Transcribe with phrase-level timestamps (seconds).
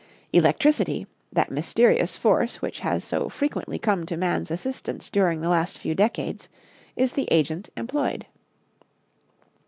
[0.33, 5.77] Electricity, that mysterious force which has so frequently come to man's assistance during the last
[5.77, 6.49] few decades,
[6.95, 8.25] is the agent employed.